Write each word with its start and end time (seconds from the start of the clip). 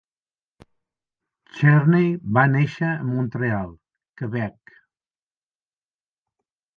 Charney 1.57 2.07
va 2.37 2.45
néixer 2.53 2.89
a 2.93 3.05
Montreal, 3.09 3.69
Quebec. 4.23 4.73